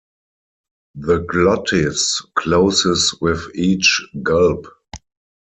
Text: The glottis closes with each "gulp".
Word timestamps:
The 0.95 1.19
glottis 1.19 2.23
closes 2.33 3.13
with 3.21 3.53
each 3.53 4.01
"gulp". 4.23 4.65